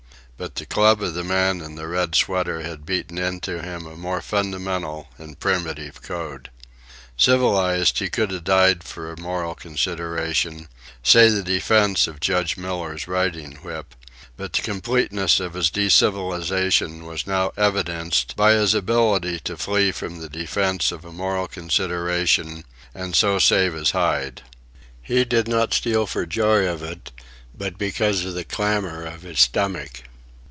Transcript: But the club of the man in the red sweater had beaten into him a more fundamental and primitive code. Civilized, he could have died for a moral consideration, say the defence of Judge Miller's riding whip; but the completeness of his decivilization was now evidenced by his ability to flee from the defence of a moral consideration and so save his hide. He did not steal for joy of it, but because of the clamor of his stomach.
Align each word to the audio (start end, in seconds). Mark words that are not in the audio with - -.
But 0.37 0.55
the 0.55 0.65
club 0.65 1.03
of 1.03 1.13
the 1.13 1.23
man 1.23 1.61
in 1.61 1.75
the 1.75 1.87
red 1.87 2.15
sweater 2.15 2.63
had 2.63 2.83
beaten 2.83 3.19
into 3.19 3.61
him 3.61 3.85
a 3.85 3.95
more 3.95 4.23
fundamental 4.23 5.07
and 5.19 5.39
primitive 5.39 6.01
code. 6.01 6.49
Civilized, 7.15 7.99
he 7.99 8.09
could 8.09 8.31
have 8.31 8.43
died 8.43 8.83
for 8.83 9.11
a 9.11 9.21
moral 9.21 9.53
consideration, 9.53 10.67
say 11.03 11.29
the 11.29 11.43
defence 11.43 12.07
of 12.07 12.19
Judge 12.19 12.57
Miller's 12.57 13.07
riding 13.07 13.57
whip; 13.57 13.93
but 14.35 14.53
the 14.53 14.63
completeness 14.63 15.39
of 15.39 15.53
his 15.53 15.69
decivilization 15.69 17.03
was 17.05 17.27
now 17.27 17.51
evidenced 17.55 18.35
by 18.35 18.53
his 18.53 18.73
ability 18.73 19.39
to 19.41 19.55
flee 19.55 19.91
from 19.91 20.21
the 20.21 20.29
defence 20.29 20.91
of 20.91 21.05
a 21.05 21.11
moral 21.11 21.47
consideration 21.47 22.63
and 22.95 23.15
so 23.15 23.37
save 23.37 23.75
his 23.75 23.91
hide. 23.91 24.41
He 25.03 25.23
did 25.23 25.47
not 25.47 25.71
steal 25.75 26.07
for 26.07 26.25
joy 26.25 26.65
of 26.67 26.81
it, 26.81 27.11
but 27.55 27.77
because 27.77 28.25
of 28.25 28.33
the 28.33 28.43
clamor 28.43 29.05
of 29.05 29.21
his 29.21 29.39
stomach. 29.39 30.01